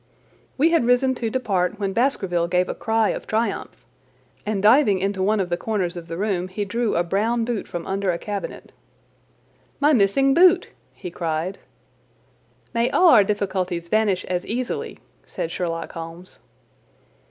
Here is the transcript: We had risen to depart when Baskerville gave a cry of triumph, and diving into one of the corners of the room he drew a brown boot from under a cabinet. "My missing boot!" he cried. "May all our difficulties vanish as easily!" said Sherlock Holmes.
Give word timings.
We 0.57 0.71
had 0.71 0.87
risen 0.87 1.13
to 1.13 1.29
depart 1.29 1.79
when 1.79 1.93
Baskerville 1.93 2.47
gave 2.47 2.67
a 2.67 2.73
cry 2.73 3.09
of 3.09 3.27
triumph, 3.27 3.85
and 4.47 4.63
diving 4.63 4.97
into 4.97 5.21
one 5.21 5.39
of 5.39 5.49
the 5.49 5.57
corners 5.57 5.95
of 5.95 6.07
the 6.07 6.17
room 6.17 6.47
he 6.47 6.65
drew 6.65 6.95
a 6.95 7.03
brown 7.03 7.45
boot 7.45 7.67
from 7.67 7.85
under 7.85 8.09
a 8.11 8.17
cabinet. 8.17 8.71
"My 9.79 9.93
missing 9.93 10.33
boot!" 10.33 10.69
he 10.95 11.11
cried. 11.11 11.59
"May 12.73 12.89
all 12.89 13.09
our 13.09 13.23
difficulties 13.23 13.89
vanish 13.89 14.25
as 14.25 14.43
easily!" 14.47 14.97
said 15.27 15.51
Sherlock 15.51 15.91
Holmes. 15.91 16.39